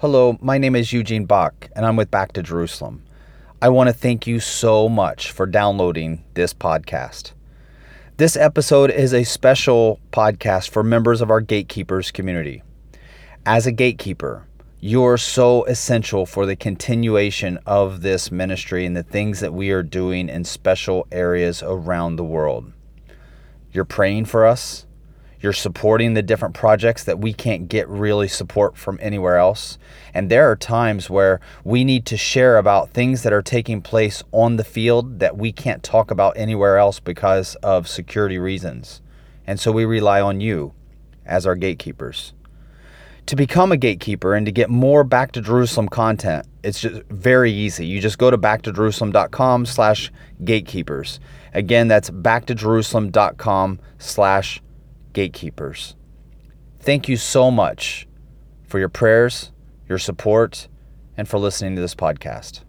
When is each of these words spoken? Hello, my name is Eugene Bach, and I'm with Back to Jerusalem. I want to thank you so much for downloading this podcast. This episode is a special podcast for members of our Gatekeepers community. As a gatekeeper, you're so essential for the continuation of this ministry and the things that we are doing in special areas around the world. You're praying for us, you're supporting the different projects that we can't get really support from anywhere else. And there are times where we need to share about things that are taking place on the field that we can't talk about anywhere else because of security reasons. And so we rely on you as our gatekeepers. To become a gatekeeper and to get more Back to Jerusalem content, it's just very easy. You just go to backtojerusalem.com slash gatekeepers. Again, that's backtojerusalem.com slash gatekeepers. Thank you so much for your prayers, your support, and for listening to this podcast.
Hello, 0.00 0.36
my 0.42 0.58
name 0.58 0.76
is 0.76 0.92
Eugene 0.92 1.24
Bach, 1.24 1.70
and 1.74 1.86
I'm 1.86 1.96
with 1.96 2.10
Back 2.10 2.32
to 2.32 2.42
Jerusalem. 2.42 3.02
I 3.62 3.70
want 3.70 3.88
to 3.88 3.94
thank 3.94 4.26
you 4.26 4.40
so 4.40 4.90
much 4.90 5.32
for 5.32 5.46
downloading 5.46 6.22
this 6.34 6.52
podcast. 6.52 7.32
This 8.18 8.36
episode 8.36 8.90
is 8.90 9.14
a 9.14 9.24
special 9.24 9.98
podcast 10.12 10.68
for 10.68 10.82
members 10.82 11.22
of 11.22 11.30
our 11.30 11.40
Gatekeepers 11.40 12.10
community. 12.10 12.62
As 13.46 13.66
a 13.66 13.72
gatekeeper, 13.72 14.46
you're 14.80 15.16
so 15.16 15.64
essential 15.64 16.26
for 16.26 16.44
the 16.44 16.56
continuation 16.56 17.58
of 17.64 18.02
this 18.02 18.30
ministry 18.30 18.84
and 18.84 18.94
the 18.94 19.02
things 19.02 19.40
that 19.40 19.54
we 19.54 19.70
are 19.70 19.82
doing 19.82 20.28
in 20.28 20.44
special 20.44 21.06
areas 21.10 21.62
around 21.62 22.16
the 22.16 22.22
world. 22.22 22.70
You're 23.72 23.86
praying 23.86 24.26
for 24.26 24.44
us, 24.44 24.84
you're 25.40 25.52
supporting 25.52 26.14
the 26.14 26.22
different 26.22 26.54
projects 26.54 27.04
that 27.04 27.18
we 27.18 27.32
can't 27.32 27.68
get 27.68 27.88
really 27.88 28.28
support 28.28 28.76
from 28.76 28.98
anywhere 29.02 29.36
else. 29.36 29.78
And 30.14 30.30
there 30.30 30.50
are 30.50 30.56
times 30.56 31.10
where 31.10 31.40
we 31.64 31.84
need 31.84 32.06
to 32.06 32.16
share 32.16 32.58
about 32.58 32.90
things 32.90 33.22
that 33.22 33.32
are 33.32 33.42
taking 33.42 33.82
place 33.82 34.22
on 34.32 34.56
the 34.56 34.64
field 34.64 35.18
that 35.20 35.36
we 35.36 35.52
can't 35.52 35.82
talk 35.82 36.10
about 36.10 36.36
anywhere 36.36 36.78
else 36.78 37.00
because 37.00 37.54
of 37.56 37.88
security 37.88 38.38
reasons. 38.38 39.02
And 39.46 39.60
so 39.60 39.70
we 39.70 39.84
rely 39.84 40.20
on 40.20 40.40
you 40.40 40.72
as 41.24 41.46
our 41.46 41.54
gatekeepers. 41.54 42.32
To 43.26 43.36
become 43.36 43.72
a 43.72 43.76
gatekeeper 43.76 44.34
and 44.34 44.46
to 44.46 44.52
get 44.52 44.70
more 44.70 45.02
Back 45.02 45.32
to 45.32 45.40
Jerusalem 45.40 45.88
content, 45.88 46.46
it's 46.62 46.80
just 46.80 47.02
very 47.10 47.52
easy. 47.52 47.84
You 47.84 48.00
just 48.00 48.18
go 48.18 48.30
to 48.30 48.38
backtojerusalem.com 48.38 49.66
slash 49.66 50.12
gatekeepers. 50.44 51.18
Again, 51.52 51.88
that's 51.88 52.10
backtojerusalem.com 52.10 53.80
slash 53.98 54.62
gatekeepers. 55.16 55.96
Thank 56.78 57.08
you 57.08 57.16
so 57.16 57.50
much 57.50 58.06
for 58.68 58.78
your 58.78 58.90
prayers, 58.90 59.50
your 59.88 59.98
support, 59.98 60.68
and 61.16 61.26
for 61.26 61.38
listening 61.38 61.74
to 61.74 61.80
this 61.80 61.94
podcast. 61.94 62.65